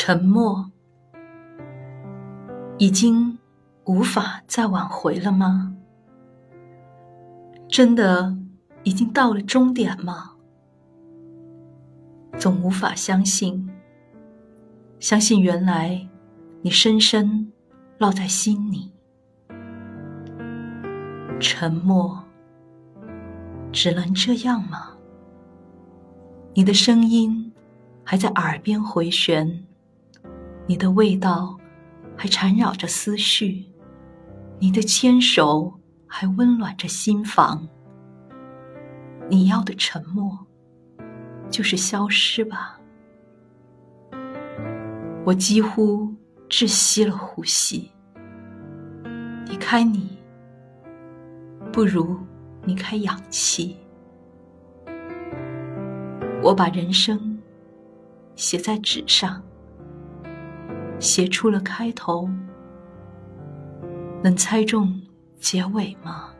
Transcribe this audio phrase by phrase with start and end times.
[0.00, 0.70] 沉默
[2.78, 3.36] 已经
[3.84, 5.74] 无法再挽回了吗？
[7.66, 8.32] 真的
[8.84, 10.36] 已经到了终点吗？
[12.38, 13.68] 总无法相信，
[15.00, 16.08] 相信原来
[16.62, 17.52] 你深深
[17.98, 18.92] 烙在心里。
[21.40, 22.22] 沉默
[23.72, 24.92] 只能这样吗？
[26.54, 27.52] 你的声音
[28.04, 29.64] 还在耳边回旋。
[30.68, 31.58] 你的味道
[32.14, 33.64] 还缠绕着思绪，
[34.58, 35.72] 你的牵手
[36.06, 37.66] 还温暖着心房。
[39.30, 40.46] 你要的沉默，
[41.48, 42.78] 就是消失吧。
[45.24, 46.14] 我几乎
[46.50, 47.90] 窒息了呼吸。
[49.46, 50.18] 离开你，
[51.72, 52.14] 不如
[52.66, 53.74] 离开氧气。
[56.42, 57.38] 我把人生
[58.36, 59.42] 写在纸上。
[61.00, 62.28] 写出了开头，
[64.22, 65.00] 能猜中
[65.38, 66.30] 结尾吗？